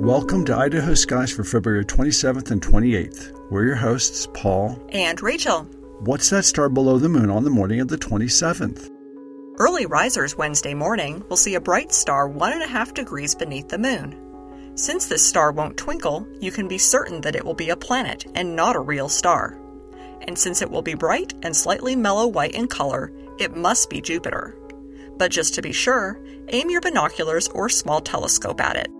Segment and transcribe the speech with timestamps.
[0.00, 3.32] Welcome to Idaho Skies for February 27th and 28th.
[3.50, 5.64] We're your hosts, Paul and Rachel.
[6.00, 8.90] What's that star below the moon on the morning of the 27th?
[9.58, 13.68] Early risers Wednesday morning will see a bright star one and a half degrees beneath
[13.68, 14.14] the moon.
[14.74, 18.26] Since this star won't twinkle, you can be certain that it will be a planet
[18.34, 19.58] and not a real star.
[20.28, 24.02] And since it will be bright and slightly mellow white in color, it must be
[24.02, 24.56] Jupiter.
[25.16, 28.90] But just to be sure, aim your binoculars or small telescope at it.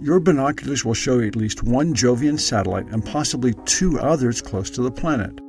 [0.00, 4.68] Your binoculars will show you at least one Jovian satellite and possibly two others close
[4.70, 5.40] to the planet.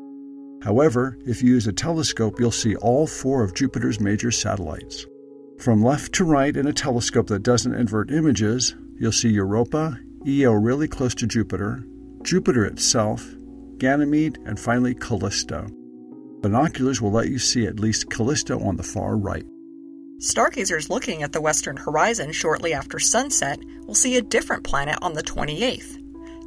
[0.64, 5.06] However, if you use a telescope, you'll see all four of Jupiter's major satellites.
[5.60, 10.54] From left to right in a telescope that doesn't invert images, you'll see Europa, Io
[10.54, 11.86] really close to Jupiter,
[12.24, 13.28] Jupiter itself,
[13.78, 15.68] Ganymede, and finally Callisto.
[16.42, 19.46] Binoculars will let you see at least Callisto on the far right.
[20.26, 25.14] Stargazers looking at the western horizon shortly after sunset will see a different planet on
[25.14, 26.02] the 28th.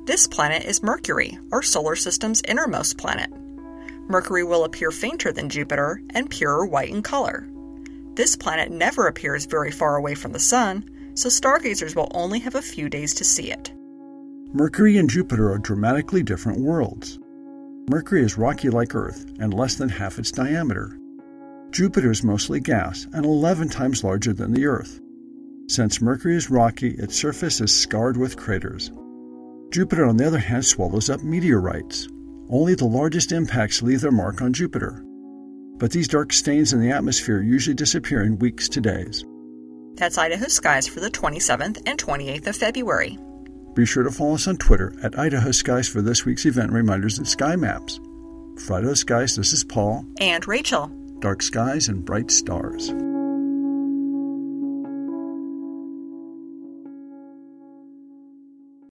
[0.05, 3.31] This planet is Mercury, our solar system's innermost planet.
[4.09, 7.49] Mercury will appear fainter than Jupiter and purer white in color.
[8.15, 12.57] This planet never appears very far away from the Sun, so stargazers will only have
[12.57, 13.73] a few days to see it.
[14.53, 17.21] Mercury and Jupiter are dramatically different worlds.
[17.89, 20.99] Mercury is rocky like Earth and less than half its diameter.
[21.71, 25.01] Jupiter is mostly gas and 11 times larger than the Earth.
[25.69, 28.91] Since Mercury is rocky, its surface is scarred with craters.
[29.71, 32.09] Jupiter, on the other hand, swallows up meteorites.
[32.49, 35.05] Only the largest impacts leave their mark on Jupiter.
[35.77, 39.25] But these dark stains in the atmosphere usually disappear in weeks to days.
[39.95, 43.19] That's Idaho Skies for the 27th and 28th of February.
[43.75, 47.19] Be sure to follow us on Twitter at Idaho Skies for this week's event reminders
[47.19, 48.01] and sky maps.
[48.57, 50.07] For Idaho Skies, this is Paul.
[50.19, 52.93] And Rachel dark skies and bright stars.